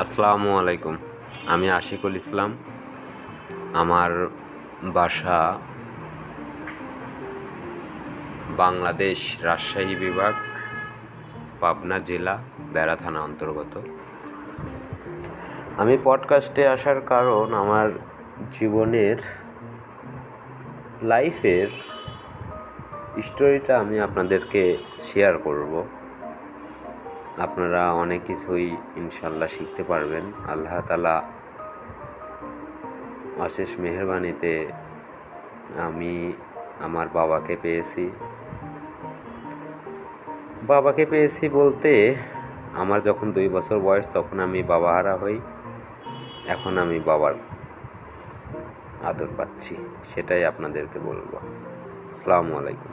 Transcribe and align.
আসসালামু 0.00 0.58
আলাইকুম। 0.58 0.96
আমি 1.46 1.70
আশিকুল 1.70 2.16
ইসলাম। 2.16 2.56
আমার 3.72 4.28
বাসা 4.82 5.58
বাংলাদেশ 8.56 9.36
রাজশাহী 9.42 9.94
বিভাগ, 9.94 10.34
পাবনা 11.60 11.98
জেলা, 11.98 12.38
বেড়া 12.72 12.96
থানা 12.96 13.20
অন্তর্গত। 13.20 13.80
আমি 15.76 15.98
পডকাস্টে 16.04 16.68
আসার 16.68 17.00
কারণ 17.00 17.54
আমার 17.54 17.90
জীবনের 18.52 19.16
লাইফের 21.02 21.68
স্টোরিটা 23.22 23.78
আমি 23.80 24.00
আপনাদেরকে 24.00 24.76
শেয়ার 25.00 25.38
করব। 25.38 25.86
আপনারা 27.44 27.82
অনেক 28.02 28.20
কিছুই 28.30 28.66
ইনশাল্লাহ 29.00 29.48
শিখতে 29.56 29.82
পারবেন। 29.90 30.24
আল্লাহ 30.52 30.74
তালা 30.88 31.16
অশেষ 33.46 33.70
মেহরবানিতে 33.82 34.52
আমি 35.86 36.14
আমার 36.86 37.06
বাবাকে 37.18 37.54
পেয়েছি। 37.62 38.04
বাবাকে 40.70 41.04
পেয়েছি 41.12 41.44
বলতে 41.58 41.90
আমার 42.82 43.00
যখন 43.08 43.26
দুই 43.36 43.48
বছর 43.56 43.76
বয়স 43.86 44.06
তখন 44.16 44.36
আমি 44.46 44.60
বাবাহারা 44.72 45.14
হই, 45.22 45.36
এখন 46.54 46.72
আমি 46.84 46.98
বাবার 47.08 47.34
আদর 49.08 49.30
পাচ্ছি, 49.38 49.74
সেটাই 50.10 50.42
আপনাদেরকে 50.50 50.98
বলব। 51.08 51.32
আসসালামু 52.10 52.52
আলাইকুম। 52.60 52.92